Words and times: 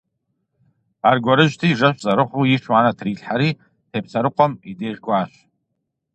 Аргуэрыжьти, 1.09 1.75
жэщ 1.79 1.97
зэрыхъуу 2.03 2.45
иш 2.53 2.63
уанэ 2.71 2.91
трилъхьэри 2.97 3.49
Тепсэрыкъуэм 3.89 4.51
и 4.69 4.71
деж 4.79 4.97
кӀуащ. 5.03 5.31